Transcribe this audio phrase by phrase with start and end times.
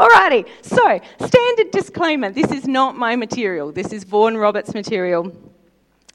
[0.00, 5.30] Alrighty, so standard disclaimer this is not my material, this is Vaughan Roberts' material.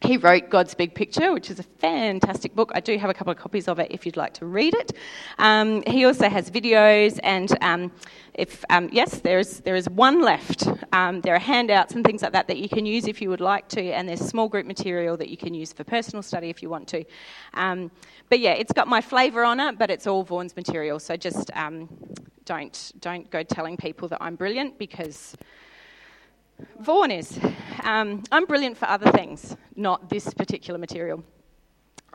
[0.06, 2.72] He wrote God's Big Picture, which is a fantastic book.
[2.76, 4.92] I do have a couple of copies of it if you'd like to read it.
[5.40, 7.92] Um, he also has videos, and um,
[8.36, 10.68] if um, yes, there is there is one left.
[10.94, 13.42] Um, there are handouts and things like that that you can use if you would
[13.42, 16.62] like to, and there's small group material that you can use for personal study if
[16.62, 17.04] you want to.
[17.56, 17.90] Um,
[18.30, 21.00] but yeah, it's got my flavour on it, but it's all Vaughan's material.
[21.00, 21.50] So just
[22.46, 25.36] don't don't go telling people that I'm brilliant because
[26.80, 27.40] Vaughan is.
[27.84, 31.24] Um, I'm brilliant for other things, not this particular material.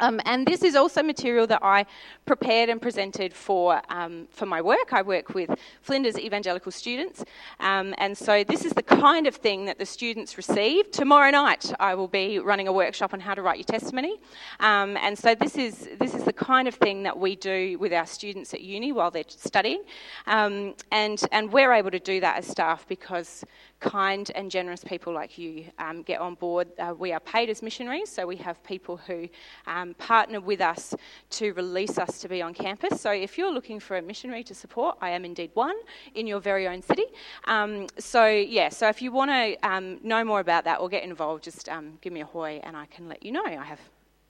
[0.00, 1.84] Um, and this is also material that I
[2.24, 4.92] prepared and presented for, um, for my work.
[4.92, 5.50] I work with
[5.82, 7.22] Flinders Evangelical students,
[7.60, 10.90] um, and so this is the kind of thing that the students receive.
[10.90, 14.18] Tomorrow night, I will be running a workshop on how to write your testimony,
[14.60, 17.92] um, and so this is this is the kind of thing that we do with
[17.92, 19.82] our students at uni while they're studying,
[20.26, 23.44] um, and and we're able to do that as staff because
[23.80, 26.68] kind and generous people like you um, get on board.
[26.78, 29.28] Uh, we are paid as missionaries, so we have people who
[29.66, 30.94] um, partner with us
[31.30, 33.00] to release us to be on campus.
[33.00, 35.76] So if you're looking for a missionary to support, I am indeed one
[36.14, 37.06] in your very own city.
[37.46, 41.02] Um, so yeah, so if you want to um, know more about that or get
[41.02, 43.44] involved, just um, give me a hoy and I can let you know.
[43.44, 43.80] I have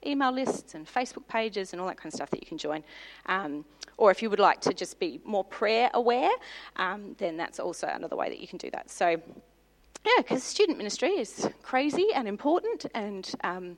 [0.05, 2.83] email lists and Facebook pages and all that kind of stuff that you can join.
[3.27, 3.65] Um,
[3.97, 6.31] or if you would like to just be more prayer aware,
[6.77, 8.89] um, then that's also another way that you can do that.
[8.89, 13.31] So, yeah, because student ministry is crazy and important and.
[13.43, 13.77] Um,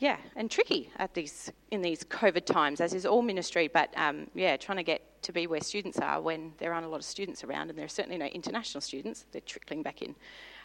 [0.00, 3.66] yeah, and tricky at these in these COVID times, as is all ministry.
[3.66, 6.88] But um, yeah, trying to get to be where students are when there aren't a
[6.88, 9.26] lot of students around, and there are certainly no international students.
[9.32, 10.14] They're trickling back in.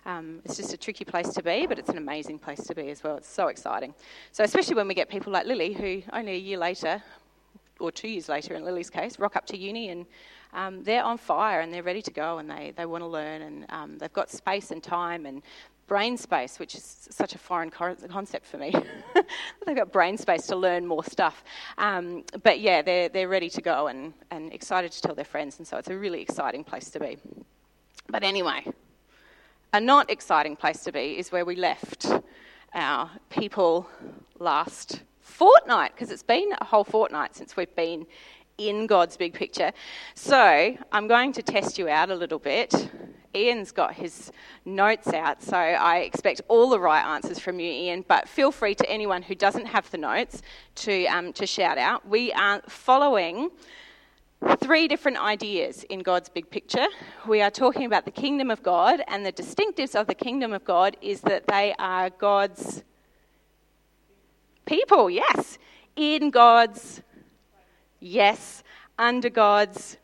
[0.06, 2.90] Um, it's just a tricky place to be, but it's an amazing place to be
[2.90, 3.18] as well.
[3.18, 3.94] It's so exciting.
[4.32, 7.02] So, especially when we get people like Lily, who only a year later,
[7.80, 10.06] or two years later in Lily's case, rock up to uni and
[10.54, 13.42] um, they're on fire and they're ready to go and they, they want to learn
[13.42, 15.42] and um, they've got space and time and
[15.88, 18.74] brain space, which is such a foreign concept for me.
[19.66, 21.44] they've got brain space to learn more stuff.
[21.78, 25.58] Um, but yeah, they're, they're ready to go and, and excited to tell their friends,
[25.58, 27.18] and so it's a really exciting place to be.
[28.10, 28.66] But anyway,
[29.74, 32.06] a not exciting place to be is where we left
[32.76, 33.90] our people
[34.38, 38.06] last fortnight, because it's been a whole fortnight since we've been
[38.60, 39.72] in God's big picture.
[40.14, 42.92] So I'm going to test you out a little bit.
[43.36, 44.32] Ian's got his
[44.64, 48.06] notes out, so I expect all the right answers from you, Ian.
[48.08, 50.44] But feel free to anyone who doesn't have the notes
[50.76, 52.08] to, um, to shout out.
[52.08, 53.50] We are following
[54.60, 56.86] three different ideas in God's big picture.
[57.28, 60.64] We are talking about the kingdom of God, and the distinctives of the kingdom of
[60.66, 62.84] God is that they are God's
[64.66, 65.58] people, yes,
[65.96, 67.02] in God's,
[68.00, 68.64] yes,
[68.98, 69.98] under God's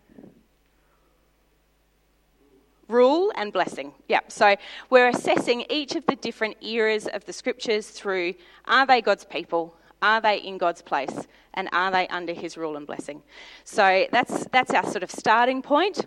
[2.88, 3.94] rule and blessing.
[4.08, 4.56] Yeah, so
[4.90, 8.34] we're assessing each of the different eras of the scriptures through
[8.66, 9.76] are they God's people?
[10.02, 11.28] Are they in God's place?
[11.54, 13.22] And are they under his rule and blessing?
[13.64, 16.06] So that's, that's our sort of starting point.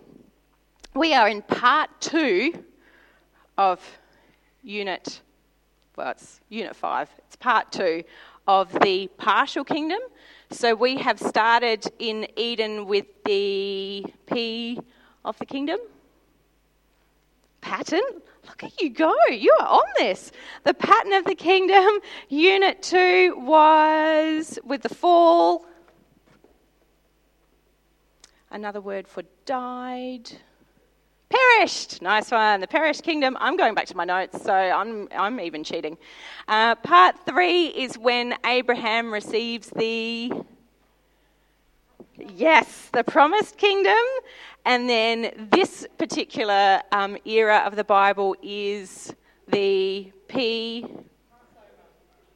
[0.95, 2.63] We are in part two
[3.57, 3.79] of
[4.63, 5.21] unit,
[5.95, 8.03] well, it's unit five, it's part two
[8.47, 9.99] of the partial kingdom.
[10.51, 14.79] So we have started in Eden with the P
[15.25, 15.79] of the kingdom.
[17.61, 18.01] Pattern
[18.45, 19.13] Look at you go.
[19.29, 20.31] You are on this.
[20.63, 21.99] The pattern of the kingdom,
[22.29, 25.65] unit two, was with the fall.
[28.51, 30.29] Another word for died.
[31.29, 32.01] Perished.
[32.01, 32.59] Nice one.
[32.59, 33.35] The perished kingdom.
[33.39, 35.97] I'm going back to my notes, so I'm, I'm even cheating.
[36.47, 40.31] Uh, part three is when Abraham receives the.
[42.17, 43.95] Yes, the promised kingdom.
[44.65, 49.13] And then this particular um, era of the Bible is
[49.47, 50.87] the P,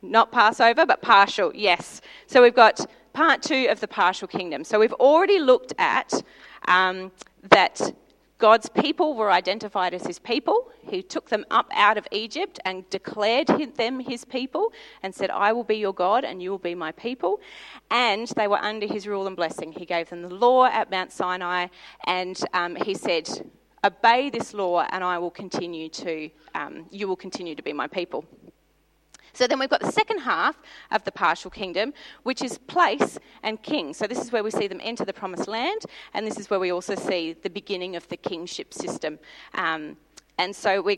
[0.01, 2.01] not Passover, but partial, yes.
[2.27, 4.63] So we've got part two of the partial kingdom.
[4.63, 6.21] So we've already looked at
[6.67, 7.11] um,
[7.49, 7.95] that
[8.37, 10.69] God's people were identified as his people.
[10.81, 15.53] He took them up out of Egypt and declared them his people and said, I
[15.53, 17.39] will be your God and you will be my people.
[17.89, 19.71] And they were under his rule and blessing.
[19.71, 21.67] He gave them the law at Mount Sinai
[22.05, 23.27] and um, he said,
[23.83, 27.87] Obey this law and I will continue to, um, you will continue to be my
[27.87, 28.23] people.
[29.37, 30.57] So then we've got the second half
[30.91, 31.93] of the partial kingdom,
[32.23, 33.93] which is place and king.
[33.93, 35.81] So this is where we see them enter the promised land,
[36.13, 39.19] and this is where we also see the beginning of the kingship system.
[39.53, 39.97] Um,
[40.39, 40.95] and so we're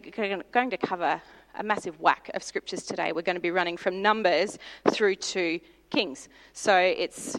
[0.51, 1.21] going to cover
[1.56, 3.12] a massive whack of scriptures today.
[3.12, 4.57] We're going to be running from Numbers
[4.89, 5.59] through to
[5.89, 6.30] Kings.
[6.53, 7.38] So it's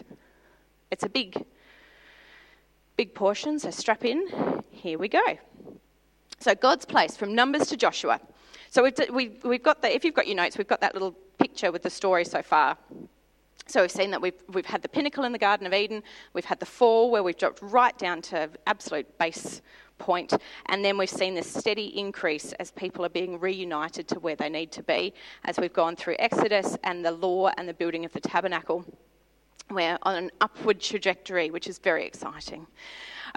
[0.91, 1.43] it's a big
[3.01, 4.27] Big portion, so strap in.
[4.69, 5.23] Here we go.
[6.39, 8.19] So, God's place from Numbers to Joshua.
[8.71, 11.11] So, we've, we, we've got the, if you've got your notes, we've got that little
[11.37, 12.77] picture with the story so far.
[13.67, 16.01] So we've seen that we've, we've had the pinnacle in the Garden of Eden,
[16.31, 19.61] we've had the fall where we've dropped right down to absolute base
[19.97, 20.33] point,
[20.67, 24.47] and then we've seen this steady increase as people are being reunited to where they
[24.47, 25.13] need to be
[25.43, 28.85] as we've gone through Exodus and the law and the building of the tabernacle.
[29.69, 32.67] We're on an upward trajectory, which is very exciting.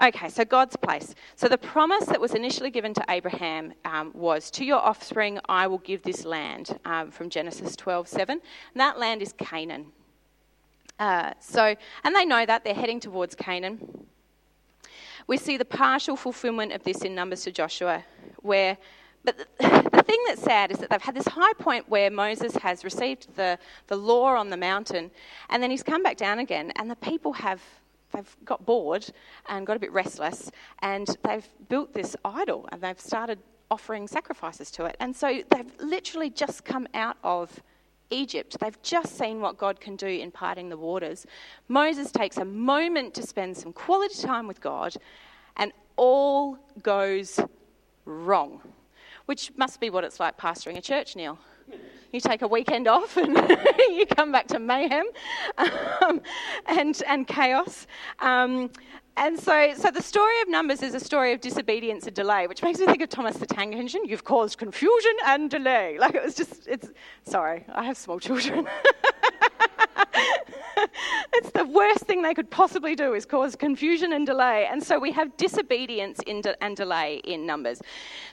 [0.01, 1.15] Okay, so God's place.
[1.35, 5.67] So the promise that was initially given to Abraham um, was, "To your offspring I
[5.67, 8.29] will give this land," um, from Genesis 12:7.
[8.29, 8.41] And
[8.75, 9.93] that land is Canaan.
[10.99, 14.05] Uh, so, and they know that they're heading towards Canaan.
[15.27, 18.03] We see the partial fulfillment of this in Numbers to Joshua,
[18.41, 18.77] where,
[19.23, 19.45] but the,
[19.91, 23.35] the thing that's sad is that they've had this high point where Moses has received
[23.35, 23.57] the,
[23.87, 25.09] the law on the mountain,
[25.49, 27.61] and then he's come back down again, and the people have
[28.15, 29.05] they've got bored
[29.47, 33.39] and got a bit restless, and they've built this idol, and they've started
[33.69, 37.61] offering sacrifices to it, and so they've literally just come out of
[38.11, 38.57] Egypt.
[38.59, 41.25] They've just seen what God can do in parting the waters.
[41.67, 44.95] Moses takes a moment to spend some quality time with God,
[45.57, 47.39] and all goes
[48.05, 48.61] wrong,
[49.25, 51.39] which must be what it's like pastoring a church, Neil.
[52.11, 53.35] You take a weekend off and
[53.89, 55.05] you come back to mayhem
[55.57, 56.21] um,
[56.65, 57.87] and, and chaos.
[58.19, 58.69] Um,
[59.17, 62.61] and so, so the story of Numbers is a story of disobedience and delay, which
[62.61, 64.01] makes me think of Thomas the Tank Engine.
[64.05, 65.97] You've caused confusion and delay.
[65.97, 66.91] Like it was just, it's,
[67.23, 68.67] sorry, I have small children.
[71.33, 74.67] it's the worst thing they could possibly do is cause confusion and delay.
[74.69, 77.81] And so we have disobedience de- and delay in Numbers.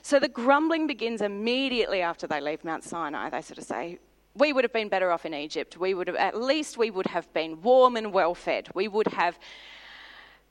[0.01, 3.29] So the grumbling begins immediately after they leave Mount Sinai.
[3.29, 3.99] They sort of say,
[4.35, 5.77] we would have been better off in Egypt.
[5.77, 8.69] We would have, at least we would have been warm and well fed.
[8.73, 9.37] We would have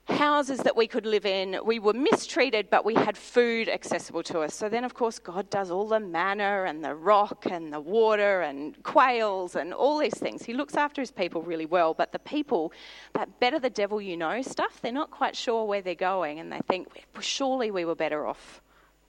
[0.08, 1.58] houses that we could live in.
[1.64, 4.54] We were mistreated, but we had food accessible to us.
[4.54, 8.42] So then, of course, God does all the manna and the rock and the water
[8.42, 10.44] and quails and all these things.
[10.44, 12.72] He looks after his people really well, but the people,
[13.14, 16.52] that better the devil you know stuff, they're not quite sure where they're going and
[16.52, 18.60] they think, surely we were better off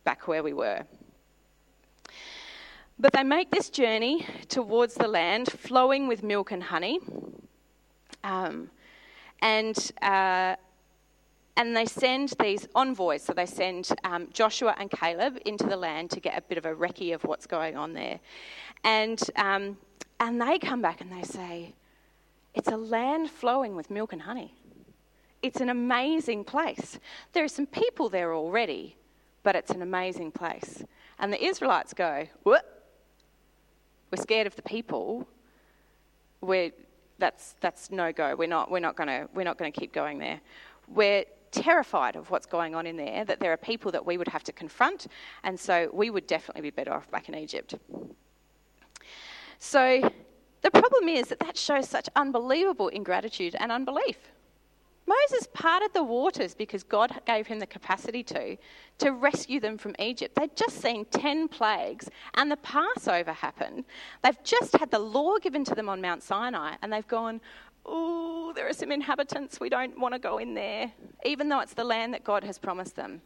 [0.04, 0.84] back where we were.
[3.00, 7.00] But they make this journey towards the land flowing with milk and honey.
[8.24, 8.70] Um,
[9.42, 10.56] and uh,
[11.56, 13.24] and they send these envoys.
[13.24, 16.66] So they send um, Joshua and Caleb into the land to get a bit of
[16.66, 18.20] a recce of what's going on there.
[18.84, 19.78] And, um,
[20.20, 21.74] and they come back and they say,
[22.56, 24.56] It's a land flowing with milk and honey.
[25.42, 27.00] It's an amazing place.
[27.34, 28.96] There are some people there already,
[29.44, 30.84] but it's an amazing place.
[31.20, 32.70] And the Israelites go, What?
[34.12, 35.28] We're scared of the people.
[36.42, 36.72] We're,
[37.20, 38.36] that's, that's no go.
[38.36, 40.40] We're not, we're not going to keep going there.
[40.88, 44.28] We're terrified of what's going on in there, that there are people that we would
[44.28, 45.08] have to confront,
[45.44, 47.76] and so we would definitely be better off back in Egypt.
[49.60, 50.12] So
[50.62, 54.18] the problem is that that shows such unbelievable ingratitude and unbelief.
[55.06, 58.58] Moses parted the waters because God gave him the capacity to,
[59.00, 60.36] to rescue them from Egypt.
[60.36, 63.84] They'd just seen 10 plagues and the Passover happened.
[64.24, 67.42] They've just had the law given to them on Mount Sinai and they've gone,
[67.86, 70.92] oh, there are some inhabitants, we don't want to go in there,
[71.26, 73.22] even though it's the land that God has promised them.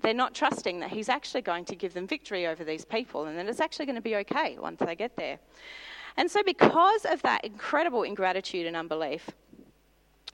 [0.00, 3.38] They're not trusting that He's actually going to give them victory over these people and
[3.38, 5.38] that it's actually going to be okay once they get there.
[6.16, 9.30] And so, because of that incredible ingratitude and unbelief,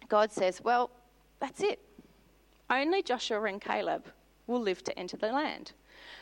[0.08, 0.90] God says, well,
[1.38, 1.80] that's it.
[2.70, 4.06] Only Joshua and Caleb
[4.46, 5.72] will live to enter the land.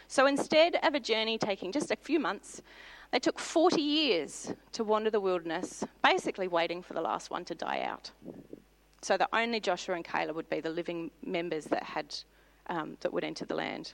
[0.09, 2.63] So instead of a journey taking just a few months,
[3.13, 7.55] they took 40 years to wander the wilderness, basically waiting for the last one to
[7.55, 8.11] die out.
[9.03, 12.15] So that only Joshua and Caleb would be the living members that, had,
[12.69, 13.93] um, that would enter the land.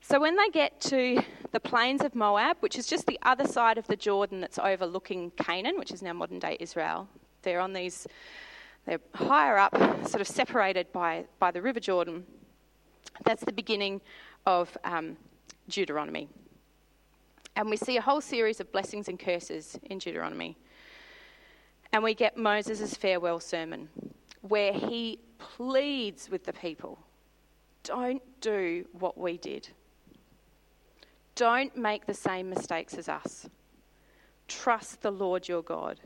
[0.00, 1.20] So when they get to
[1.50, 5.32] the plains of Moab, which is just the other side of the Jordan that's overlooking
[5.32, 7.08] Canaan, which is now modern day Israel,
[7.42, 8.06] they're on these,
[8.86, 9.74] they're higher up,
[10.06, 12.24] sort of separated by, by the River Jordan.
[13.24, 14.00] That's the beginning
[14.46, 15.16] of um,
[15.68, 16.28] Deuteronomy.
[17.56, 20.56] And we see a whole series of blessings and curses in Deuteronomy.
[21.92, 23.88] And we get Moses' farewell sermon,
[24.42, 26.98] where he pleads with the people
[27.82, 29.68] don't do what we did.
[31.36, 33.48] Don't make the same mistakes as us.
[34.48, 36.00] Trust the Lord your God.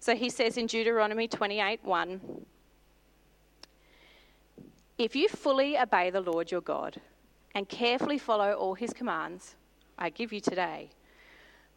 [0.00, 2.20] So he says in Deuteronomy 28 1
[4.98, 7.00] If you fully obey the Lord your God
[7.54, 9.56] and carefully follow all his commands,
[9.98, 10.90] I give you today,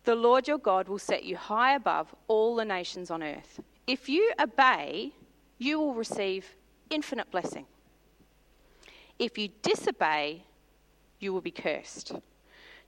[0.03, 3.59] the Lord your God will set you high above all the nations on earth.
[3.88, 5.13] If you obey
[5.59, 6.55] you will receive
[6.89, 7.67] infinite blessing.
[9.19, 10.45] If you disobey,
[11.19, 12.13] you will be cursed.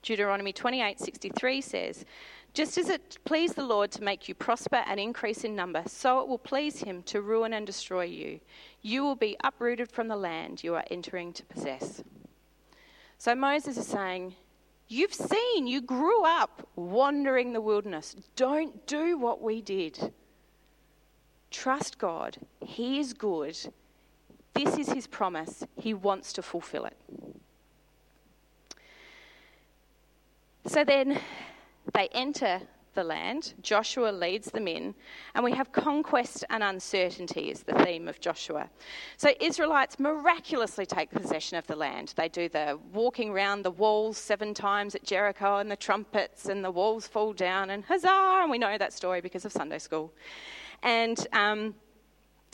[0.01, 2.05] Deuteronomy 28:63 says,
[2.53, 6.21] "Just as it pleased the Lord to make you prosper and increase in number, so
[6.21, 8.39] it will please him to ruin and destroy you.
[8.81, 12.01] You will be uprooted from the land you are entering to possess."
[13.17, 14.35] So Moses is saying,
[14.91, 18.13] You've seen, you grew up wandering the wilderness.
[18.35, 20.11] Don't do what we did.
[21.49, 22.37] Trust God.
[22.59, 23.57] He is good.
[24.53, 25.63] This is His promise.
[25.77, 26.97] He wants to fulfill it.
[30.65, 31.21] So then
[31.93, 32.59] they enter
[32.93, 33.53] the land.
[33.61, 34.93] Joshua leads them in,
[35.35, 38.69] and we have conquest and uncertainty is the theme of Joshua.
[39.17, 42.13] So Israelites miraculously take possession of the land.
[42.15, 46.63] They do the walking round the walls seven times at Jericho, and the trumpets, and
[46.63, 48.39] the walls fall down, and huzzah!
[48.41, 50.13] And we know that story because of Sunday school.
[50.83, 51.75] And um,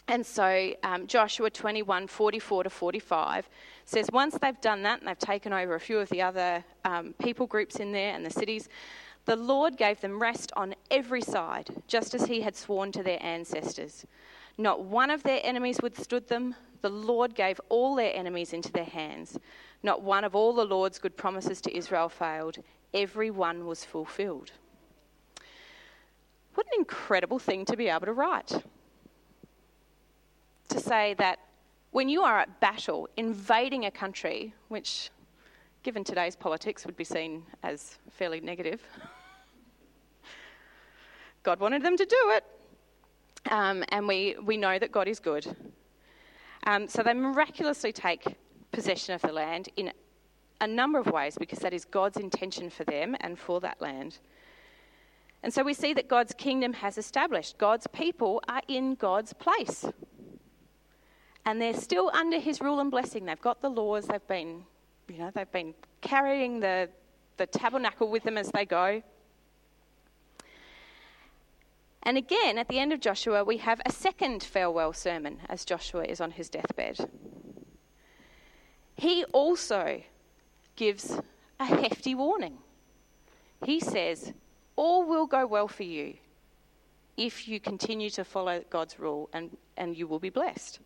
[0.09, 3.49] and so um, Joshua 21, 44 to 45
[3.83, 7.13] says, once they've done that and they've taken over a few of the other um,
[7.19, 8.69] people groups in there and the cities,
[9.27, 13.21] the Lord gave them rest on every side, just as he had sworn to their
[13.21, 14.05] ancestors.
[14.57, 16.55] Not one of their enemies withstood them.
[16.81, 19.37] The Lord gave all their enemies into their hands.
[19.83, 22.59] Not one of all the Lord's good promises to Israel failed.
[22.93, 24.53] Every one was fulfilled.
[26.53, 28.63] What an incredible thing to be able to write
[30.69, 31.39] to say that
[31.91, 35.09] when you are at battle, invading a country, which,
[35.83, 38.81] given today's politics, would be seen as fairly negative,
[41.47, 42.43] God wanted them to do it.
[43.49, 45.55] Um, and we, we know that God is good.
[46.65, 48.35] Um, so they miraculously take
[48.73, 49.93] possession of the land in
[50.59, 54.19] a number of ways because that is God's intention for them and for that land.
[55.41, 57.57] And so we see that God's kingdom has established.
[57.57, 59.85] God's people are in God's place
[61.45, 63.23] and they're still under his rule and blessing.
[63.23, 64.65] They've got the laws, they've been,
[65.07, 66.89] you know, they've been carrying the,
[67.37, 69.01] the tabernacle with them as they go.
[72.03, 76.03] And again, at the end of Joshua, we have a second farewell sermon as Joshua
[76.03, 77.09] is on his deathbed.
[78.95, 80.01] He also
[80.75, 81.19] gives
[81.59, 82.57] a hefty warning.
[83.63, 84.33] He says,
[84.75, 86.15] All will go well for you
[87.17, 90.79] if you continue to follow God's rule, and, and you will be blessed.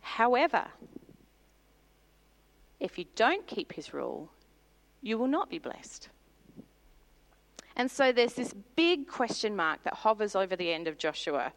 [0.00, 0.66] However,
[2.78, 4.30] if you don't keep his rule,
[5.02, 6.10] you will not be blessed.
[7.80, 11.50] And so there's this big question mark that hovers over the end of Joshua.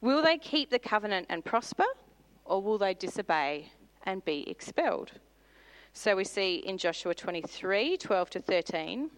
[0.00, 1.84] Will they keep the covenant and prosper,
[2.46, 3.70] or will they disobey
[4.04, 5.12] and be expelled?
[5.92, 9.10] So we see in Joshua 23 12 to 13,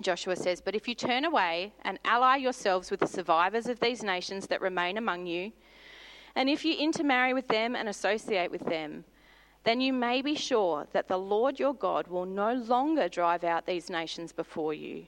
[0.00, 4.02] Joshua says, But if you turn away and ally yourselves with the survivors of these
[4.02, 5.52] nations that remain among you,
[6.34, 9.04] and if you intermarry with them and associate with them,
[9.62, 13.66] then you may be sure that the Lord your God will no longer drive out
[13.66, 15.06] these nations before you.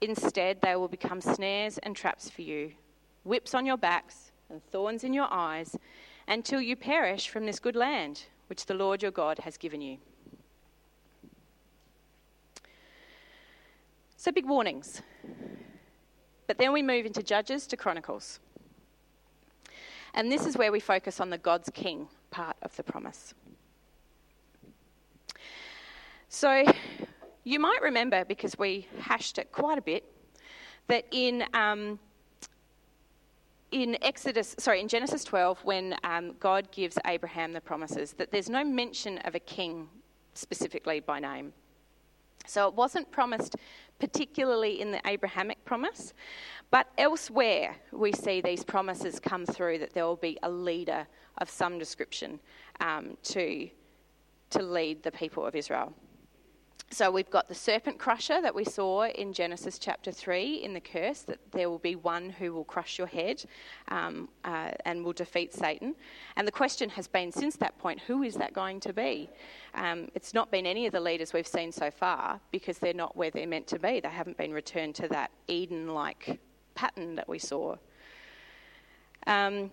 [0.00, 2.72] Instead, they will become snares and traps for you,
[3.24, 5.76] whips on your backs and thorns in your eyes,
[6.28, 9.98] until you perish from this good land which the Lord your God has given you.
[14.16, 15.02] So, big warnings.
[16.46, 18.40] But then we move into Judges to Chronicles.
[20.14, 23.34] And this is where we focus on the God's King part of the promise.
[26.28, 26.64] So
[27.46, 30.04] you might remember, because we hashed it quite a bit,
[30.88, 32.00] that in um,
[33.70, 38.48] in Exodus, sorry, in Genesis 12, when um, God gives Abraham the promises, that there's
[38.48, 39.88] no mention of a king
[40.34, 41.52] specifically by name.
[42.46, 43.56] So it wasn't promised
[44.00, 46.14] particularly in the Abrahamic promise,
[46.72, 51.06] but elsewhere, we see these promises come through that there will be a leader
[51.38, 52.40] of some description
[52.80, 53.68] um, to,
[54.50, 55.94] to lead the people of Israel.
[56.90, 60.80] So we've got the serpent crusher that we saw in Genesis chapter 3 in the
[60.80, 63.44] curse, that there will be one who will crush your head
[63.88, 65.96] um, uh, and will defeat Satan.
[66.36, 69.28] And the question has been since that point who is that going to be?
[69.74, 73.16] Um, it's not been any of the leaders we've seen so far because they're not
[73.16, 73.98] where they're meant to be.
[73.98, 76.38] They haven't been returned to that Eden like
[76.76, 77.74] pattern that we saw.
[79.26, 79.72] Um,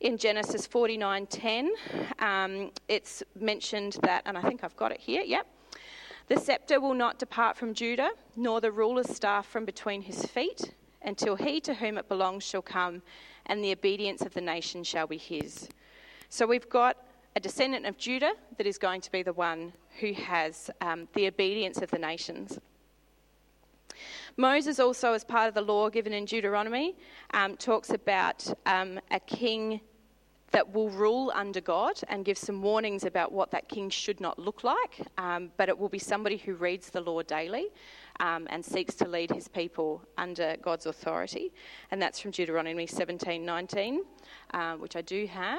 [0.00, 1.70] in Genesis 49:10,
[2.18, 5.22] um, it's mentioned that, and I think I've got it here.
[5.22, 5.46] Yep.
[6.26, 10.72] The scepter will not depart from Judah, nor the ruler's staff from between his feet,
[11.02, 13.02] until he to whom it belongs shall come,
[13.46, 15.68] and the obedience of the nation shall be his.
[16.30, 16.96] So we've got
[17.36, 21.26] a descendant of Judah that is going to be the one who has um, the
[21.26, 22.58] obedience of the nations.
[24.36, 26.96] Moses, also, as part of the law given in Deuteronomy,
[27.34, 29.80] um, talks about um, a king
[30.50, 34.38] that will rule under God and give some warnings about what that king should not
[34.38, 37.66] look like, um, but it will be somebody who reads the law daily
[38.20, 41.52] um, and seeks to lead his people under God's authority.
[41.90, 44.02] And that's from Deuteronomy 17 19,
[44.52, 45.58] uh, which I do have.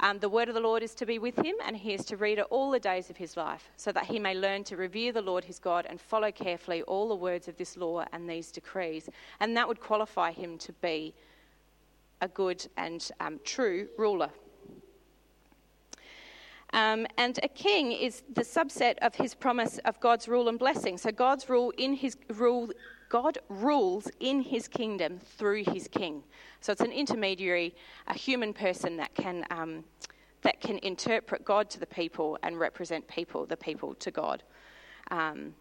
[0.00, 2.16] Um, the word of the Lord is to be with him, and he is to
[2.16, 5.12] read it all the days of his life, so that he may learn to revere
[5.12, 8.50] the Lord his God and follow carefully all the words of this law and these
[8.50, 9.08] decrees.
[9.40, 11.14] And that would qualify him to be
[12.24, 14.30] a good and um, true ruler.
[16.72, 20.98] Um, and a king is the subset of his promise of God's rule and blessing.
[20.98, 22.70] So God's rule in his rule,
[23.08, 26.24] God rules in his kingdom through his king.
[26.60, 27.76] So it's an intermediary,
[28.08, 29.84] a human person that can um,
[30.42, 34.42] that can interpret God to the people and represent people, the people to God.
[35.10, 35.54] Um,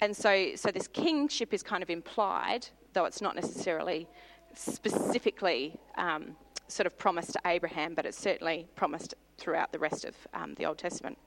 [0.00, 4.08] and so, so this kingship is kind of implied, though it's not necessarily
[4.54, 6.36] specifically um,
[6.68, 10.64] sort of promised to Abraham, but it's certainly promised throughout the rest of um, the
[10.64, 11.18] Old Testament.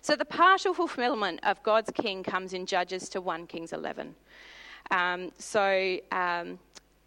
[0.00, 4.14] So the partial fulfillment of God's king comes in Judges to 1 Kings 11.
[4.90, 6.58] Um, so um,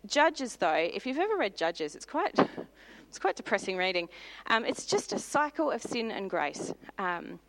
[0.05, 2.33] Judges, though, if you've ever read Judges, it's quite
[3.09, 4.07] it's quite depressing reading.
[4.47, 6.73] Um, it's just a cycle of sin and grace.
[6.97, 7.39] Um,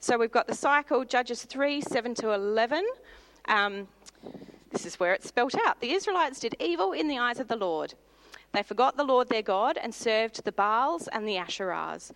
[0.00, 2.84] so we've got the cycle, Judges 3 7 to 11.
[3.46, 3.86] Um,
[4.70, 5.80] this is where it's spelt out.
[5.80, 7.94] The Israelites did evil in the eyes of the Lord.
[8.52, 12.12] They forgot the Lord their God and served the Baals and the Asherahs.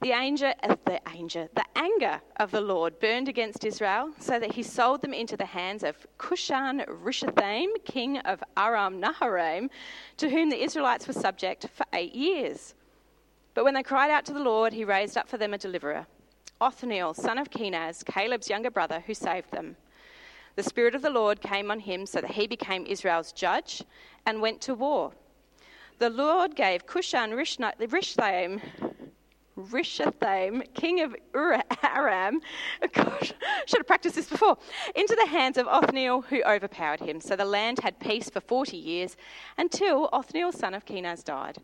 [0.00, 4.52] The anger, uh, the anger, the anger of the Lord burned against Israel, so that
[4.52, 9.70] he sold them into the hands of Cushan Rishathaim, king of Aram Naharaim,
[10.18, 12.74] to whom the Israelites were subject for eight years.
[13.54, 16.06] But when they cried out to the Lord, he raised up for them a deliverer,
[16.60, 19.74] Othniel, son of Kenaz, Caleb's younger brother, who saved them.
[20.58, 23.84] The Spirit of the Lord came on him so that he became Israel's judge
[24.26, 25.12] and went to war.
[26.00, 28.60] The Lord gave Cushan Rishathaim,
[29.56, 31.14] Rishathaim, king of
[31.84, 32.40] Aram,
[32.92, 33.32] gosh,
[33.66, 34.58] should have practiced this before,
[34.96, 37.20] into the hands of Othniel, who overpowered him.
[37.20, 39.16] So the land had peace for 40 years
[39.58, 41.58] until Othniel, son of Kenaz, died.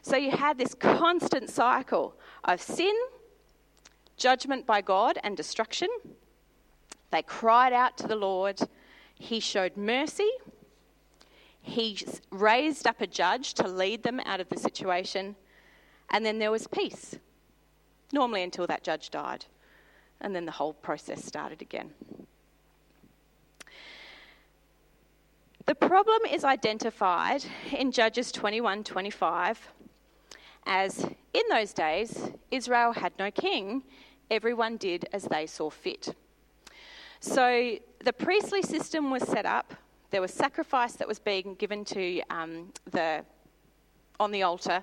[0.00, 2.94] So you had this constant cycle of sin,
[4.16, 5.90] judgment by God, and destruction
[7.10, 8.60] they cried out to the Lord.
[9.14, 10.30] He showed mercy.
[11.60, 11.98] He
[12.30, 15.36] raised up a judge to lead them out of the situation.
[16.10, 17.16] And then there was peace,
[18.12, 19.44] normally until that judge died.
[20.20, 21.90] And then the whole process started again.
[25.66, 27.44] The problem is identified
[27.76, 29.68] in Judges 21 25
[30.68, 33.82] as in those days, Israel had no king,
[34.30, 36.14] everyone did as they saw fit.
[37.20, 39.74] So the priestly system was set up.
[40.10, 43.24] There was sacrifice that was being given to um, the
[44.20, 44.82] on the altar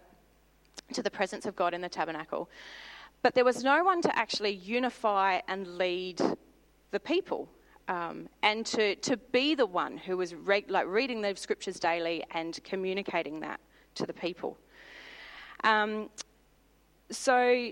[0.93, 2.49] to the presence of God in the tabernacle.
[3.21, 6.21] But there was no one to actually unify and lead
[6.91, 7.49] the people
[7.87, 12.23] um, and to, to be the one who was re- like reading the scriptures daily
[12.31, 13.59] and communicating that
[13.95, 14.57] to the people.
[15.63, 16.09] Um,
[17.09, 17.71] so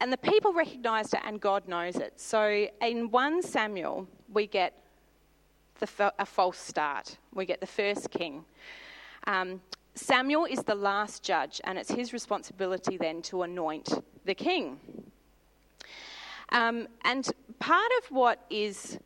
[0.00, 2.20] and the people recognized it, and God knows it.
[2.20, 4.74] So in 1 Samuel, we get
[5.78, 7.16] the, a false start.
[7.34, 8.44] We get the first king.
[9.26, 9.60] Um,
[9.94, 14.78] Samuel is the last judge, and it's his responsibility then to anoint the king.
[16.50, 18.98] Um, and part of what is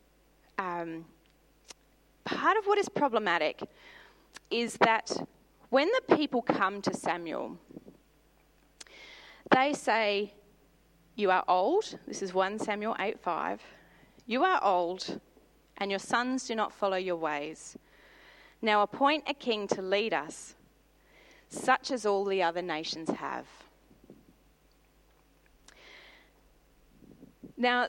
[0.58, 1.04] um,
[2.24, 3.62] part of what is problematic
[4.50, 5.16] is that
[5.70, 7.56] when the people come to Samuel,
[9.50, 10.34] they say,
[11.20, 11.98] you are old.
[12.08, 13.62] This is 1 Samuel 8 5.
[14.26, 15.20] You are old,
[15.76, 17.76] and your sons do not follow your ways.
[18.62, 20.54] Now appoint a king to lead us,
[21.50, 23.46] such as all the other nations have.
[27.56, 27.88] Now,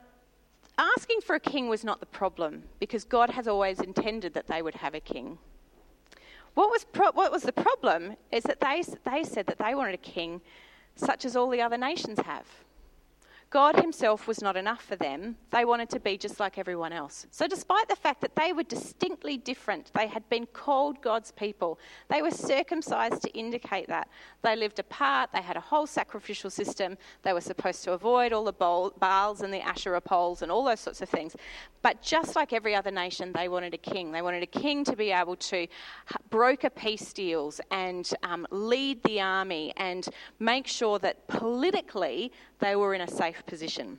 [0.76, 4.60] asking for a king was not the problem, because God has always intended that they
[4.60, 5.38] would have a king.
[6.54, 9.94] What was, pro- what was the problem is that they, they said that they wanted
[9.94, 10.42] a king
[10.96, 12.46] such as all the other nations have.
[13.52, 15.36] God Himself was not enough for them.
[15.50, 17.26] They wanted to be just like everyone else.
[17.30, 21.78] So, despite the fact that they were distinctly different, they had been called God's people.
[22.08, 24.08] They were circumcised to indicate that.
[24.40, 26.96] They lived apart, they had a whole sacrificial system.
[27.24, 30.80] They were supposed to avoid all the Baals and the Asherah poles and all those
[30.80, 31.36] sorts of things.
[31.82, 34.12] But just like every other nation, they wanted a king.
[34.12, 35.66] They wanted a king to be able to
[36.30, 42.94] broker peace deals and um, lead the army and make sure that politically they were
[42.94, 43.98] in a safe position.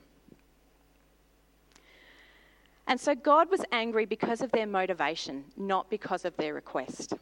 [2.86, 7.14] And so God was angry because of their motivation, not because of their request.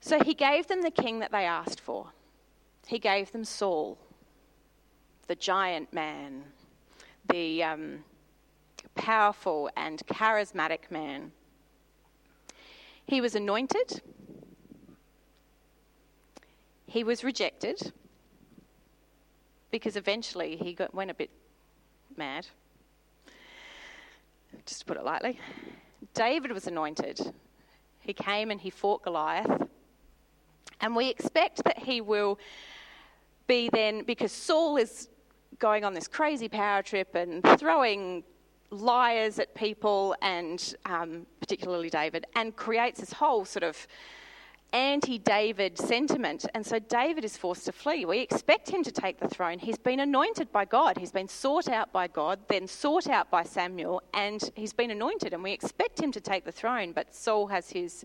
[0.00, 2.06] So he gave them the king that they asked for.
[2.86, 3.98] He gave them Saul,
[5.26, 6.44] the giant man,
[7.28, 8.04] the um,
[8.94, 11.32] powerful and charismatic man.
[13.06, 14.00] He was anointed,
[16.86, 17.92] he was rejected
[19.76, 21.30] because eventually he got, went a bit
[22.16, 22.46] mad,
[24.64, 25.38] just to put it lightly.
[26.14, 27.20] David was anointed.
[28.00, 29.68] He came and he fought Goliath.
[30.80, 32.38] And we expect that he will
[33.46, 35.08] be then, because Saul is
[35.58, 38.24] going on this crazy power trip and throwing
[38.70, 43.86] liars at people, and um, particularly David, and creates this whole sort of
[44.72, 46.46] anti David sentiment.
[46.54, 48.04] And so David is forced to flee.
[48.04, 49.58] We expect him to take the throne.
[49.58, 53.42] He's been anointed by God, he's been sought out by God, then sought out by
[53.42, 55.32] Samuel, and he's been anointed.
[55.32, 58.04] And we expect him to take the throne, but Saul has his.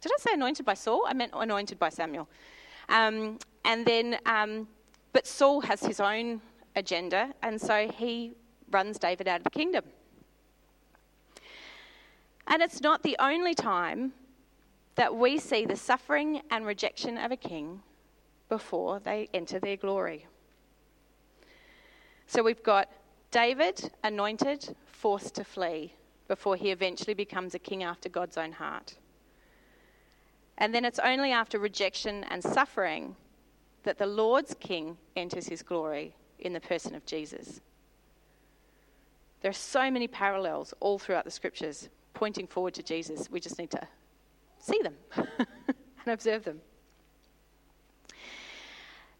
[0.00, 1.04] Did I say anointed by Saul?
[1.08, 2.28] I meant anointed by Samuel.
[2.88, 4.68] Um, and then, um,
[5.12, 6.40] but Saul has his own
[6.76, 8.34] agenda, and so he
[8.70, 9.84] runs David out of the kingdom.
[12.46, 14.12] And it's not the only time
[14.96, 17.82] that we see the suffering and rejection of a king
[18.48, 20.26] before they enter their glory.
[22.26, 22.88] So we've got
[23.30, 25.92] David, anointed, forced to flee
[26.28, 28.96] before he eventually becomes a king after God's own heart.
[30.58, 33.14] And then it's only after rejection and suffering
[33.82, 37.60] that the Lord's king enters his glory in the person of Jesus.
[39.42, 43.30] There are so many parallels all throughout the scriptures pointing forward to Jesus.
[43.30, 43.86] We just need to
[44.58, 46.60] see them and observe them.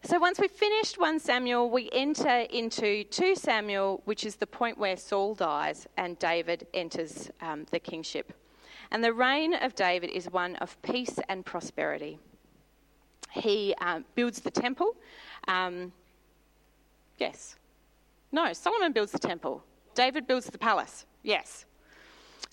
[0.03, 4.77] So once we've finished 1 Samuel, we enter into 2 Samuel, which is the point
[4.77, 8.31] where Saul dies and David enters um, the kingship.
[8.91, 12.19] And the reign of David is one of peace and prosperity.
[13.31, 14.95] He um, builds the temple.
[15.47, 15.91] Um,
[17.17, 17.57] yes.
[18.31, 19.63] No, Solomon builds the temple.
[19.93, 21.05] David builds the palace.
[21.23, 21.65] Yes.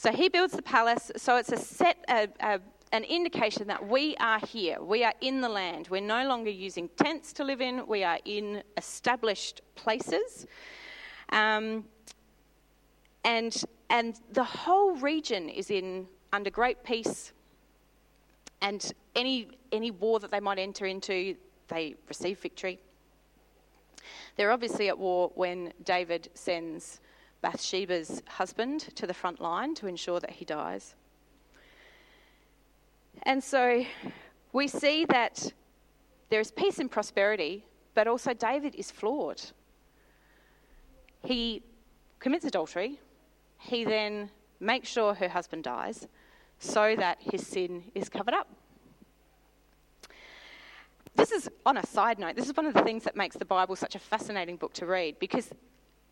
[0.05, 1.11] So he builds the palace.
[1.17, 2.61] So it's a set, a, a
[2.93, 4.77] an indication that we are here.
[4.83, 5.89] We are in the land.
[5.89, 10.47] We're no longer using tents to live in, we are in established places.
[11.31, 11.87] Um,
[13.25, 17.33] and, and the whole region is in under great peace.
[18.61, 21.35] And any, any war that they might enter into,
[21.69, 22.79] they receive victory.
[24.37, 27.01] They're obviously at war when David sends
[27.45, 30.95] Bathsheba's husband to the front line to ensure that he dies.
[33.25, 33.85] And so
[34.55, 35.53] we see that
[36.31, 39.43] there is peace and prosperity, but also David is flawed.
[41.23, 41.63] He
[42.19, 42.99] commits adultery,
[43.59, 46.09] he then makes sure her husband dies
[46.59, 48.49] so that his sin is covered up.
[51.15, 53.45] This is, on a side note, this is one of the things that makes the
[53.45, 55.51] Bible such a fascinating book to read because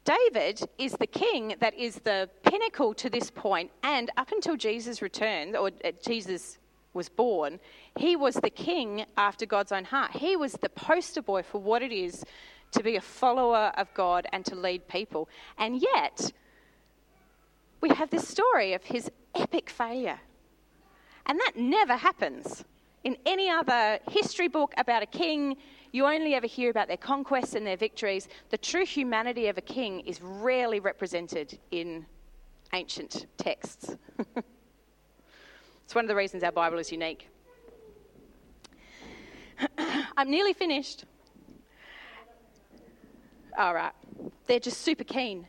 [0.04, 5.00] David is the king that is the pinnacle to this point, and up until Jesus
[5.00, 6.58] returned, or uh, Jesus
[6.92, 7.60] was born,
[7.96, 10.10] he was the king after God's own heart.
[10.12, 12.24] He was the poster boy for what it is
[12.72, 15.28] to be a follower of God and to lead people.
[15.58, 16.32] And yet,
[17.80, 20.20] we have this story of his epic failure.
[21.26, 22.64] And that never happens.
[23.04, 25.56] In any other history book about a king,
[25.92, 28.28] you only ever hear about their conquests and their victories.
[28.50, 32.07] The true humanity of a king is rarely represented in
[32.72, 33.96] ancient texts.
[35.92, 37.28] It's one of the reasons our Bible is unique.
[40.16, 41.05] I'm nearly finished.
[43.59, 43.92] All right.
[44.46, 45.46] They're just super keen.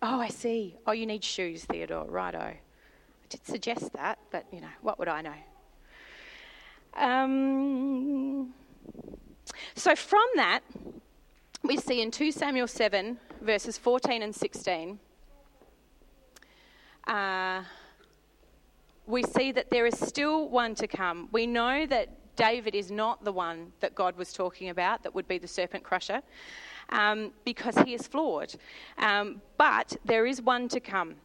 [0.00, 0.74] Oh, I see.
[0.86, 2.06] Oh, you need shoes, Theodore.
[2.06, 2.38] Righto.
[2.38, 2.60] I
[3.28, 5.34] did suggest that, but you know, what would I know?
[6.94, 8.54] Um,
[9.74, 10.60] so from that,
[11.62, 14.98] we see in 2 Samuel 7, verses 14 and 16.
[17.06, 17.62] Uh,
[19.06, 21.28] we see that there is still one to come.
[21.32, 25.26] We know that David is not the one that God was talking about, that would
[25.26, 26.22] be the serpent crusher,
[26.90, 28.54] um, because he is flawed.
[28.98, 31.16] Um, but there is one to come.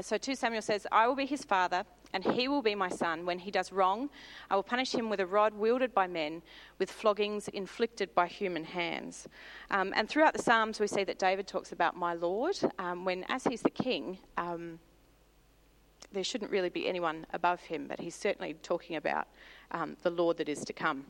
[0.00, 3.24] So 2 Samuel says, I will be his father, and he will be my son.
[3.24, 4.10] When he does wrong,
[4.50, 6.42] I will punish him with a rod wielded by men,
[6.78, 9.28] with floggings inflicted by human hands.
[9.70, 13.24] Um, and throughout the Psalms, we see that David talks about my Lord, um, when
[13.28, 14.78] as he's the king, um,
[16.12, 19.28] there shouldn't really be anyone above him, but he's certainly talking about
[19.70, 21.04] um, the Lord that is to come.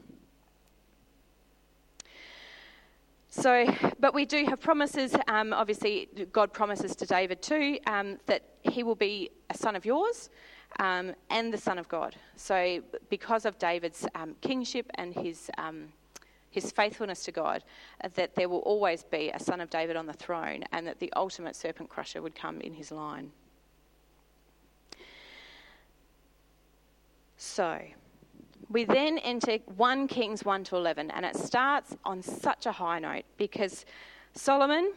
[3.32, 3.64] So,
[4.00, 5.14] but we do have promises.
[5.28, 9.86] Um, obviously, God promises to David too um, that he will be a son of
[9.86, 10.30] yours
[10.80, 12.16] um, and the son of God.
[12.36, 15.92] So, because of David's um, kingship and his um,
[16.50, 17.62] his faithfulness to God,
[18.02, 20.98] uh, that there will always be a son of David on the throne, and that
[20.98, 23.30] the ultimate serpent crusher would come in his line.
[27.36, 27.78] So,
[28.68, 32.98] we then enter 1 Kings 1 to 11, and it starts on such a high
[32.98, 33.84] note because
[34.34, 34.92] Solomon,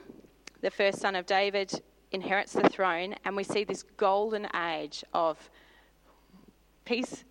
[0.62, 5.38] the first son of David, inherits the throne, and we see this golden age of
[6.86, 7.24] peace,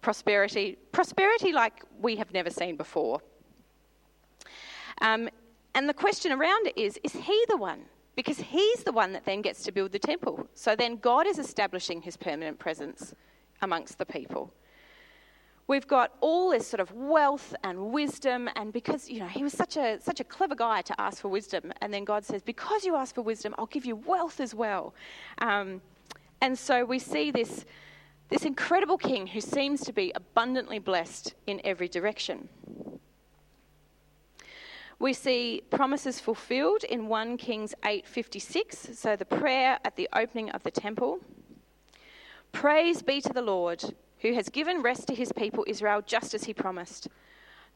[0.00, 3.20] prosperity, prosperity like we have never seen before.
[5.00, 5.28] Um,
[5.74, 7.80] and the question around it is is he the one?
[8.14, 10.46] Because he's the one that then gets to build the temple.
[10.54, 13.14] So then God is establishing his permanent presence
[13.62, 14.52] amongst the people.
[15.66, 19.52] We've got all this sort of wealth and wisdom, and because you know he was
[19.52, 22.84] such a such a clever guy to ask for wisdom, and then God says, "Because
[22.84, 24.92] you ask for wisdom, I'll give you wealth as well."
[25.38, 25.80] Um,
[26.40, 27.64] and so we see this
[28.32, 32.48] this incredible king who seems to be abundantly blessed in every direction.
[34.98, 40.62] We see promises fulfilled in 1 Kings 8:56, so the prayer at the opening of
[40.62, 41.20] the temple.
[42.52, 46.44] Praise be to the Lord who has given rest to his people Israel just as
[46.44, 47.08] he promised.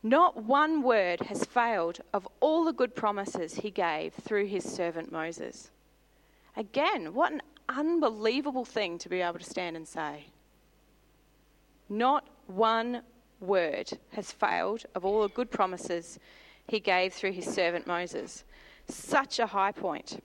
[0.02, 5.12] Not one word has failed of all the good promises he gave through his servant
[5.12, 5.70] Moses.
[6.56, 10.30] Again, what an unbelievable thing to be able to stand and say.
[11.88, 13.02] Not one
[13.40, 16.18] word has failed of all the good promises
[16.68, 18.44] he gave through his servant Moses.
[18.88, 20.22] Such a high point.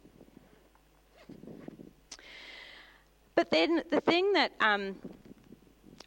[3.35, 4.95] But then the thing that um,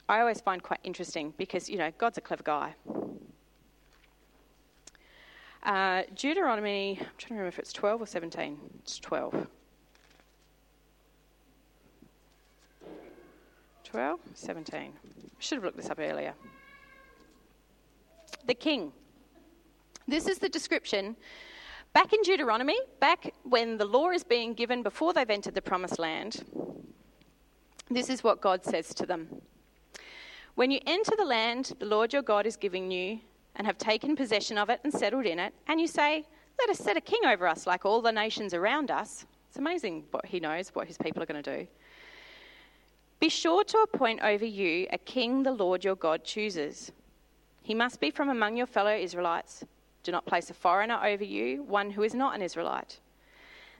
[0.08, 2.74] I always find quite interesting because, you know, God's a clever guy.
[5.62, 8.58] Uh, Deuteronomy, I'm trying to remember if it's 12 or 17.
[8.80, 9.46] It's 12.
[13.94, 14.18] 12?
[14.34, 14.92] 17.
[15.38, 16.34] Should have looked this up earlier.
[18.44, 18.90] The king.
[20.08, 21.14] This is the description.
[21.92, 26.00] Back in Deuteronomy, back when the law is being given before they've entered the promised
[26.00, 26.44] land,
[27.88, 29.28] this is what God says to them.
[30.56, 33.20] When you enter the land the Lord your God is giving you,
[33.54, 36.24] and have taken possession of it and settled in it, and you say,
[36.58, 40.02] Let us set a king over us like all the nations around us, it's amazing
[40.10, 41.68] what he knows, what his people are going to do.
[43.24, 46.92] Be sure to appoint over you a king the Lord your God chooses.
[47.62, 49.64] He must be from among your fellow Israelites.
[50.02, 53.00] Do not place a foreigner over you, one who is not an Israelite.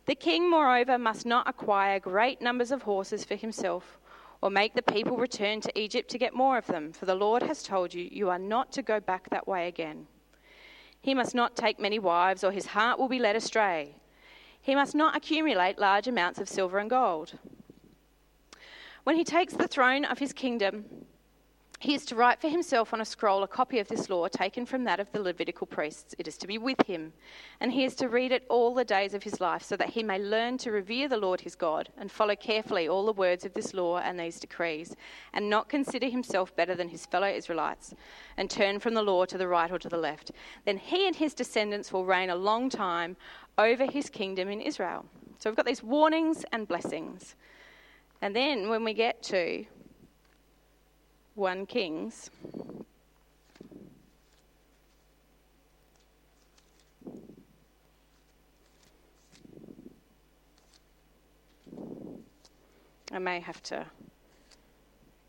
[0.07, 3.99] The king, moreover, must not acquire great numbers of horses for himself
[4.41, 7.43] or make the people return to Egypt to get more of them, for the Lord
[7.43, 10.07] has told you, you are not to go back that way again.
[11.03, 13.97] He must not take many wives, or his heart will be led astray.
[14.63, 17.39] He must not accumulate large amounts of silver and gold.
[19.05, 20.87] When he takes the throne of his kingdom,
[21.79, 24.65] he is to write for himself on a scroll a copy of this law taken
[24.65, 26.15] from that of the Levitical priests.
[26.19, 27.13] It is to be with him,
[27.61, 30.03] and he is to read it all the days of his life, so that he
[30.03, 33.53] may learn to revere the Lord his God and follow carefully all the words of
[33.53, 34.97] this law and these decrees,
[35.35, 37.93] and not consider himself better than his fellow Israelites,
[38.39, 40.31] and turn from the law to the right or to the left.
[40.65, 43.19] Then he and his descendants will reign a long time
[43.59, 45.05] over his kingdom in Israel.
[45.39, 47.35] So we've got these warnings and blessings.
[48.23, 49.65] And then when we get to
[51.35, 52.31] 1 Kings.
[63.13, 63.87] I may have to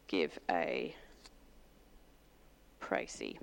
[0.08, 0.96] give a
[2.80, 3.38] précis.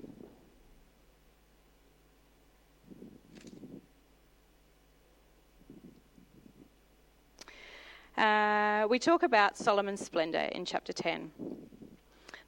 [8.17, 11.31] Uh, we talk about Solomon's splendor in chapter 10.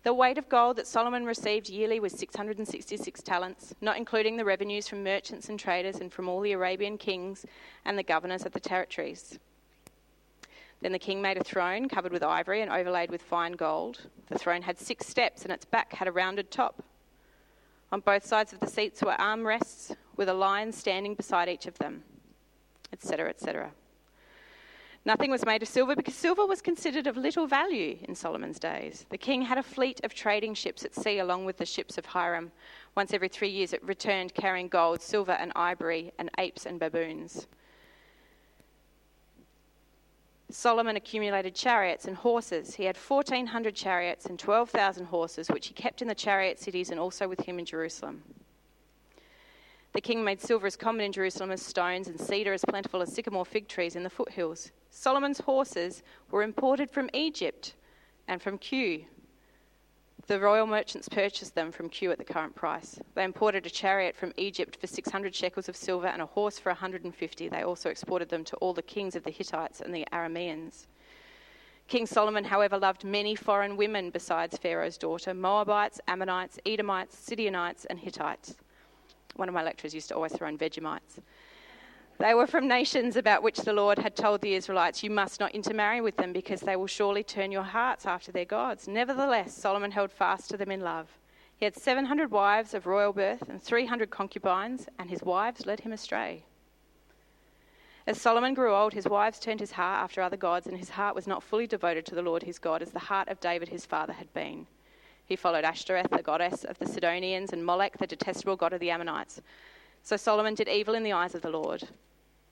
[0.04, 4.88] The weight of gold that Solomon received yearly was 666 talents, not including the revenues
[4.88, 7.48] from merchants and traders and from all the Arabian kings
[7.84, 9.40] and the governors of the territories.
[10.82, 14.02] Then the king made a throne covered with ivory and overlaid with fine gold.
[14.28, 16.84] The throne had six steps, and its back had a rounded top.
[17.92, 21.80] On both sides of the seats were armrests, with a lion standing beside each of
[21.80, 22.04] them,
[22.94, 23.72] etc., etc.
[25.06, 29.06] Nothing was made of silver because silver was considered of little value in Solomon's days.
[29.10, 32.08] The king had a fleet of trading ships at sea along with the ships of
[32.08, 32.52] Hiram.
[32.96, 37.46] Once every three years it returned carrying gold, silver, and ivory, and apes and baboons.
[40.50, 42.74] Solomon accumulated chariots and horses.
[42.74, 47.00] He had 1,400 chariots and 12,000 horses, which he kept in the chariot cities and
[47.00, 48.24] also with him in Jerusalem.
[49.96, 53.14] The king made silver as common in Jerusalem as stones, and cedar as plentiful as
[53.14, 54.74] sycamore fig trees in the foothills.
[54.90, 57.76] Solomon's horses were imported from Egypt
[58.28, 59.06] and from Kue.
[60.28, 63.00] The royal merchants purchased them from Kue at the current price.
[63.14, 66.72] They imported a chariot from Egypt for 600 shekels of silver and a horse for
[66.72, 67.48] 150.
[67.48, 70.88] They also exported them to all the kings of the Hittites and the Arameans.
[71.88, 77.98] King Solomon, however, loved many foreign women besides Pharaoh's daughter Moabites, Ammonites, Edomites, Sidonites, and
[77.98, 78.56] Hittites.
[79.36, 81.20] One of my lecturers used to always throw in Vegemites.
[82.18, 85.54] They were from nations about which the Lord had told the Israelites, You must not
[85.54, 88.88] intermarry with them, because they will surely turn your hearts after their gods.
[88.88, 91.10] Nevertheless, Solomon held fast to them in love.
[91.58, 95.92] He had 700 wives of royal birth and 300 concubines, and his wives led him
[95.92, 96.46] astray.
[98.08, 101.16] As Solomon grew old, his wives turned his heart after other gods, and his heart
[101.16, 103.86] was not fully devoted to the Lord his God, as the heart of David his
[103.86, 104.68] father had been.
[105.26, 108.92] He followed Ashtoreth, the goddess of the Sidonians, and Molech, the detestable god of the
[108.92, 109.42] Ammonites.
[110.04, 111.88] So Solomon did evil in the eyes of the Lord.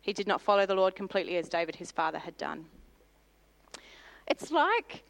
[0.01, 2.65] He did not follow the Lord completely as David his father had done.
[4.27, 5.03] It's like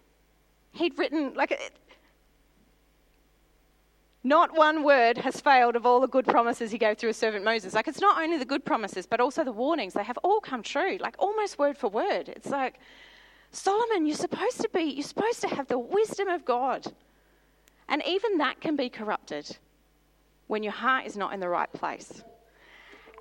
[0.73, 1.71] he'd written, like, it,
[4.26, 7.43] not one word has failed of all the good promises he gave through his servant
[7.43, 7.73] Moses.
[7.73, 9.93] Like, it's not only the good promises, but also the warnings.
[9.93, 12.30] They have all come true, like almost word for word.
[12.30, 12.80] It's like,
[13.52, 16.91] Solomon, you're supposed to be, you're supposed to have the wisdom of God.
[17.89, 19.58] And even that can be corrupted
[20.48, 22.24] when your heart is not in the right place.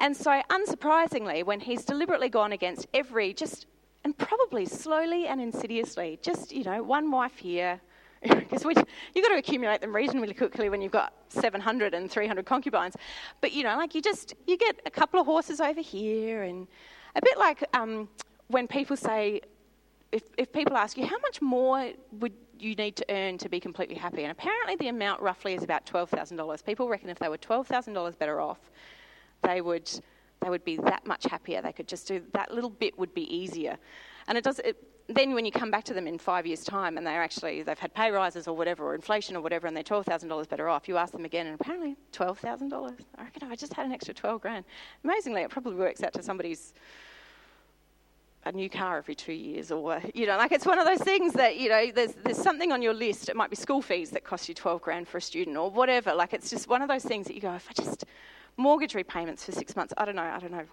[0.01, 3.67] And so, unsurprisingly, when he's deliberately gone against every, just,
[4.05, 7.81] and probably slowly and insidiously, just, you know, one wife here,
[8.23, 12.97] because you've got to accumulate them reasonably quickly when you've got 700 and 300 concubines.
[13.41, 16.67] But, you know, like you just, you get a couple of horses over here, and
[17.15, 18.09] a bit like um,
[18.49, 19.41] when people say,
[20.11, 23.61] if, if people ask you, how much more would you need to earn to be
[23.61, 24.23] completely happy?
[24.23, 26.65] And apparently the amount roughly is about $12,000.
[26.65, 28.71] People reckon if they were $12,000 better off,
[29.43, 29.91] they would,
[30.41, 31.61] they would be that much happier.
[31.61, 33.77] They could just do that little bit would be easier.
[34.29, 34.77] And it does, it,
[35.09, 37.79] then when you come back to them in five years' time and they're actually, they've
[37.79, 40.97] had pay rises or whatever, or inflation or whatever, and they're $12,000 better off, you
[40.97, 42.97] ask them again, and apparently $12,000.
[43.17, 44.65] I reckon I just had an extra 12 grand.
[45.05, 46.75] Amazingly, it probably works out to somebody's
[48.45, 51.33] a new car every two years, or you know, like it's one of those things
[51.35, 53.29] that you know, there's there's something on your list.
[53.29, 56.15] It might be school fees that cost you twelve grand for a student, or whatever.
[56.15, 58.05] Like it's just one of those things that you go, if I just
[58.57, 59.95] mortgage repayments for six months.
[59.97, 60.23] I don't know.
[60.23, 60.65] I don't know.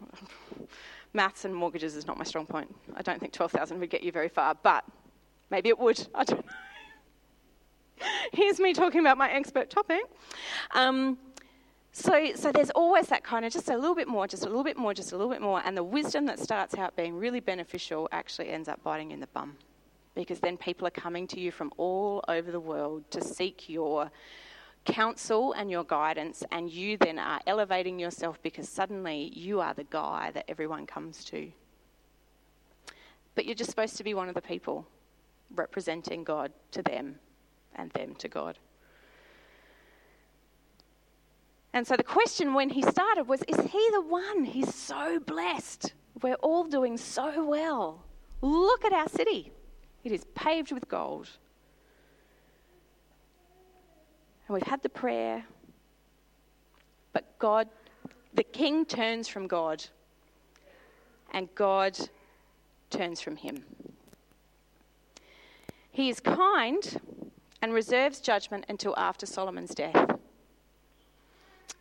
[1.14, 2.74] Maths and mortgages is not my strong point.
[2.96, 4.84] I don't think twelve thousand would get you very far, but
[5.50, 6.08] maybe it would.
[6.16, 6.52] I don't know.
[8.34, 10.02] Here's me talking about my expert topic.
[10.72, 11.18] Um,
[11.92, 14.64] so, so there's always that kind of just a little bit more, just a little
[14.64, 17.40] bit more, just a little bit more, and the wisdom that starts out being really
[17.40, 19.58] beneficial actually ends up biting in the bum,
[20.16, 24.12] because then people are coming to you from all over the world to seek your
[24.86, 29.84] counsel and your guidance, and you then are elevating yourself because suddenly you are the
[29.86, 31.52] guy that everyone comes to.
[33.36, 34.88] But you're just supposed to be one of the people
[35.56, 37.16] representing God to them
[37.76, 38.58] and them to God.
[41.74, 44.44] And so the question when he started was Is he the one?
[44.44, 45.94] He's so blessed.
[46.22, 48.04] We're all doing so well.
[48.42, 49.52] Look at our city,
[50.04, 51.30] it is paved with gold.
[54.48, 55.46] And we've had the prayer,
[57.14, 57.68] but God,
[58.34, 59.86] the king turns from God,
[61.32, 62.00] and God
[62.90, 63.64] turns from him.
[65.92, 67.00] He is kind
[67.62, 70.19] and reserves judgment until after Solomon's death.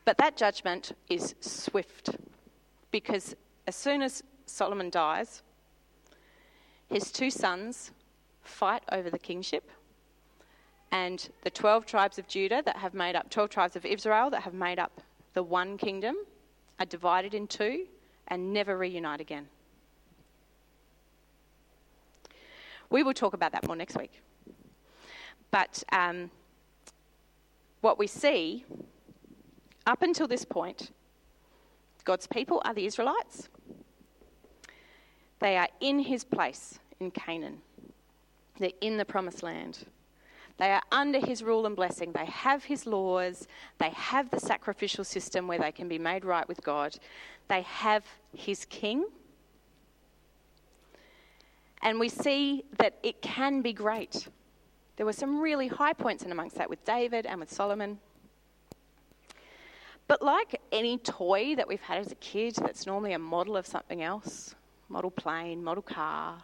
[0.08, 2.16] But that judgment is swift
[2.90, 5.42] because as soon as Solomon dies,
[6.88, 7.90] his two sons
[8.40, 9.70] fight over the kingship.
[10.90, 14.44] And the 12 tribes of Judah that have made up, 12 tribes of Israel that
[14.44, 15.02] have made up
[15.34, 16.16] the one kingdom
[16.80, 17.84] are divided in two
[18.28, 19.46] and never reunite again.
[22.88, 24.22] We will talk about that more next week.
[25.50, 26.30] But um,
[27.82, 28.64] what we see
[29.88, 30.90] up until this point,
[32.04, 33.48] God's people are the Israelites.
[35.40, 37.58] They are in his place in Canaan,
[38.58, 39.86] they're in the promised land.
[40.58, 42.10] They are under his rule and blessing.
[42.10, 43.46] They have his laws.
[43.78, 46.98] They have the sacrificial system where they can be made right with God.
[47.46, 48.04] They have
[48.34, 49.04] his king.
[51.80, 54.26] And we see that it can be great.
[54.96, 58.00] There were some really high points in amongst that with David and with Solomon.
[60.08, 63.66] But like any toy that we've had as a kid that's normally a model of
[63.66, 64.54] something else
[64.90, 66.42] model plane, model car,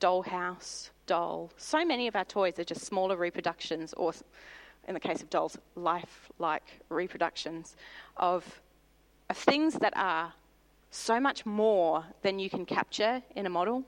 [0.00, 4.12] dollhouse, doll so many of our toys are just smaller reproductions, or
[4.86, 7.76] in the case of dolls, life like reproductions
[8.16, 8.60] of
[9.28, 10.32] of things that are
[10.90, 13.82] so much more than you can capture in a model.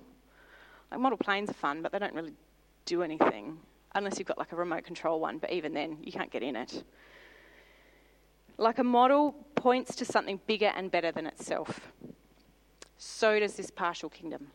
[0.91, 2.35] Like model planes are fun, but they don't really
[2.87, 3.59] do anything
[3.95, 6.57] unless you've got like a remote control one, but even then, you can't get in
[6.57, 6.83] it.
[8.59, 11.93] Like a model points to something bigger and better than itself.
[12.99, 14.49] So does this partial kingdom.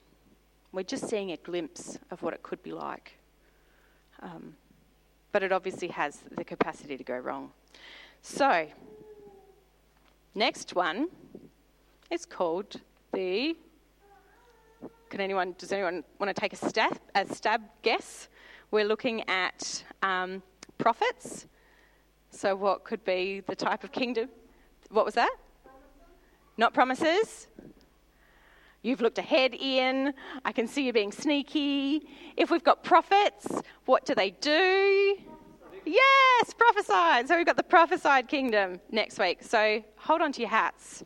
[0.72, 3.18] We're just seeing a glimpse of what it could be like.
[4.22, 4.56] Um,
[5.32, 7.52] but it obviously has the capacity to go wrong.
[8.22, 8.68] So,
[10.36, 11.10] next one
[12.10, 12.80] is called
[13.14, 13.56] the.
[15.10, 15.56] Can anyone?
[15.58, 16.98] Does anyone want to take a stab?
[17.16, 18.30] A stab guess?
[18.70, 20.42] We're looking at um,
[20.78, 21.48] prophets.
[22.32, 24.30] So, what could be the type of kingdom?
[24.90, 25.36] What was that?
[26.58, 27.48] Not promises.
[28.82, 30.14] You've looked ahead, Ian.
[30.44, 32.08] I can see you being sneaky.
[32.36, 33.48] If we've got prophets,
[33.86, 35.18] what do they do?
[35.86, 37.28] Yes, prophesied.
[37.28, 39.44] So we've got the prophesied kingdom next week.
[39.44, 41.04] So hold on to your hats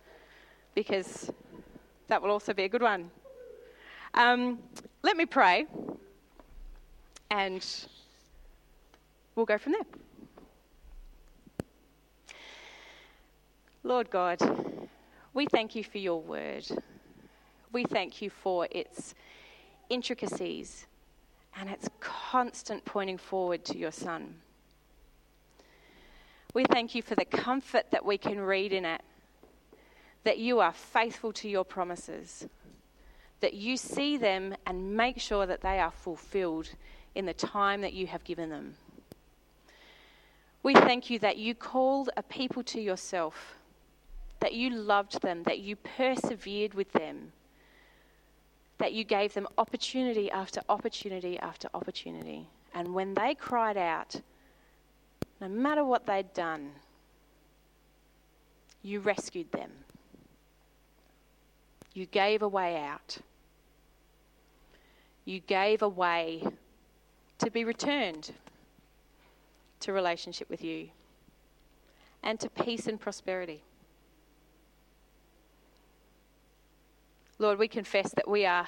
[0.74, 1.32] because
[2.08, 3.12] that will also be a good one.
[4.14, 4.60] Um,
[5.02, 5.66] let me pray
[7.30, 7.66] and
[9.36, 10.05] we'll go from there.
[13.86, 14.40] Lord God,
[15.36, 16.66] we thank you for your word.
[17.72, 19.14] We thank you for its
[19.92, 20.88] intricacies
[21.56, 24.38] and its constant pointing forward to your Son.
[26.56, 29.02] We thank you for the comfort that we can read in it,
[30.24, 32.48] that you are faithful to your promises,
[33.42, 36.72] that you see them and make sure that they are fulfilled
[37.14, 38.78] in the time that you have given them.
[40.64, 43.58] We thank you that you called a people to yourself,
[44.40, 47.32] that you loved them, that you persevered with them,
[48.78, 52.48] that you gave them opportunity after opportunity after opportunity.
[52.74, 54.20] And when they cried out,
[55.40, 56.72] no matter what they'd done,
[58.84, 59.72] you rescued them.
[61.94, 63.18] You gave a way out.
[65.24, 66.44] You gave a way
[67.40, 68.32] to be returned
[69.80, 70.90] to relationship with you
[72.22, 73.62] and to peace and prosperity.
[77.38, 78.68] Lord, we confess that we are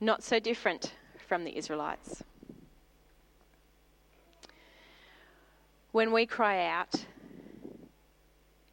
[0.00, 0.92] not so different
[1.26, 2.22] from the Israelites.
[5.90, 7.06] When we cry out,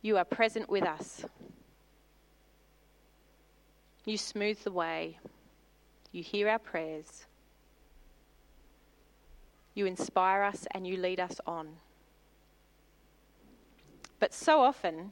[0.02, 1.26] you are present with us.
[4.06, 5.18] You smooth the way.
[6.12, 7.26] You hear our prayers.
[9.74, 11.70] You inspire us and you lead us on.
[14.20, 15.12] But so often,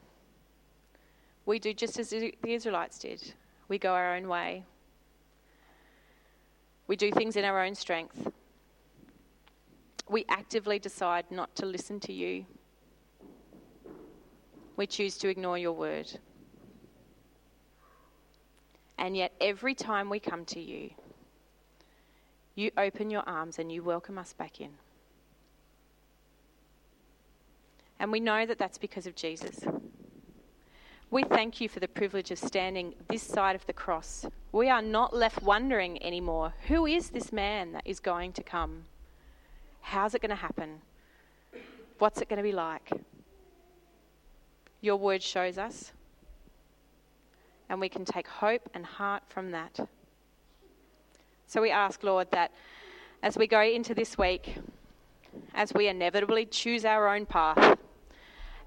[1.46, 3.34] we do just as the Israelites did.
[3.70, 4.66] We go our own way.
[6.88, 8.28] We do things in our own strength
[10.10, 12.46] we actively decide not to listen to you.
[14.76, 16.12] We choose to ignore your word.
[18.98, 20.90] And yet, every time we come to you,
[22.56, 24.72] you open your arms and you welcome us back in.
[28.00, 29.60] And we know that that's because of Jesus.
[31.12, 34.28] We thank you for the privilege of standing this side of the cross.
[34.52, 38.84] We are not left wondering anymore who is this man that is going to come?
[39.82, 40.82] How's it going to happen?
[41.98, 42.92] What's it going to be like?
[44.82, 45.92] Your word shows us,
[47.70, 49.80] and we can take hope and heart from that.
[51.48, 52.52] So we ask, Lord, that
[53.24, 54.58] as we go into this week,
[55.56, 57.80] as we inevitably choose our own path,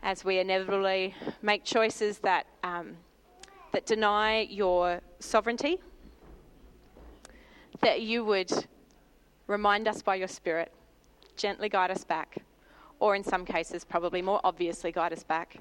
[0.03, 2.97] as we inevitably make choices that, um,
[3.73, 5.79] that deny your sovereignty,
[7.81, 8.51] that you would
[9.47, 10.73] remind us by your Spirit
[11.37, 12.39] gently guide us back,
[12.99, 15.57] or in some cases, probably more obviously guide us back.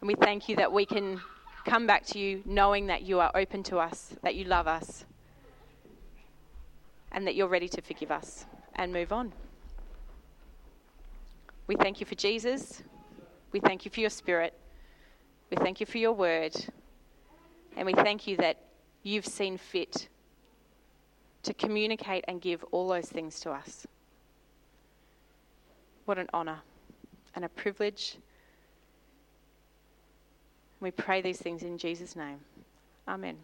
[0.00, 1.20] And we thank you that we can
[1.64, 5.04] come back to you knowing that you are open to us, that you love us,
[7.10, 8.44] and that you're ready to forgive us
[8.74, 9.32] and move on.
[11.66, 12.82] We thank you for Jesus.
[13.52, 14.52] We thank you for your spirit.
[15.50, 16.54] We thank you for your word.
[17.76, 18.58] And we thank you that
[19.02, 20.08] you've seen fit
[21.42, 23.86] to communicate and give all those things to us.
[26.04, 26.60] What an honour
[27.34, 28.18] and a privilege.
[30.80, 32.40] We pray these things in Jesus' name.
[33.08, 33.36] Amen.